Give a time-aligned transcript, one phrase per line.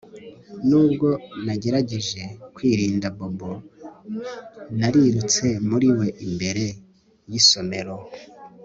[0.67, 1.07] Nubwo
[1.45, 2.21] nagerageje
[2.55, 3.51] kwirinda Bobo
[4.79, 6.65] narirutse muri we imbere
[7.31, 7.95] yisomero